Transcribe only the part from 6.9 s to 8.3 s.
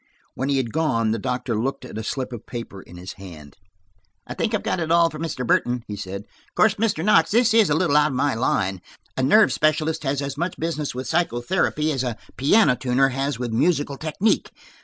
Knox, this is a little out of